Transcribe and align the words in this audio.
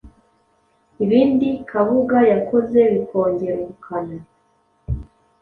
Ibindi 1.03 1.47
Kabuga 1.69 2.17
yakoze 2.31 2.79
bikongera 2.93 3.55
ubukana 3.63 4.17